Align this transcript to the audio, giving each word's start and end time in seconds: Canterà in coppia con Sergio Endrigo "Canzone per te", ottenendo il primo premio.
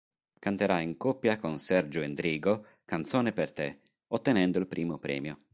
Canterà 0.39 0.79
in 0.79 0.97
coppia 0.97 1.37
con 1.37 1.59
Sergio 1.59 2.01
Endrigo 2.01 2.65
"Canzone 2.85 3.33
per 3.33 3.53
te", 3.53 3.81
ottenendo 4.07 4.57
il 4.57 4.65
primo 4.65 4.97
premio. 4.97 5.41